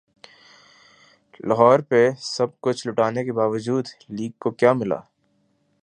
لاہور 1.47 1.79
پہ 1.89 1.99
سب 2.27 2.49
کچھ 2.61 2.87
لٹانے 2.87 3.23
کے 3.25 3.31
باوجود 3.33 3.85
ن 3.87 4.15
لیگ 4.15 4.31
کو 4.39 4.51
کیا 4.51 4.73
ملا؟ 4.73 4.99